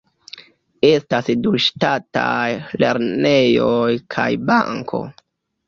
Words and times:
Estas 0.87 1.29
du 1.43 1.51
ŝtataj 1.65 2.47
lernejoj 2.85 3.87
kaj 4.17 4.29
banko. 4.51 5.07